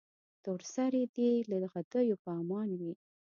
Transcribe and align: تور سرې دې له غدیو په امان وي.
تور 0.43 0.59
سرې 0.73 1.03
دې 1.15 1.31
له 1.49 1.57
غدیو 1.73 2.15
په 2.23 2.29
امان 2.41 2.69
وي. 2.79 2.93